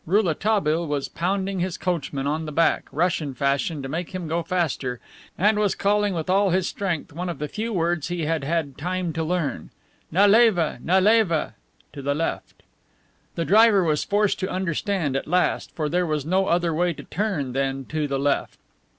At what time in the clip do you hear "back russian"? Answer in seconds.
2.51-3.35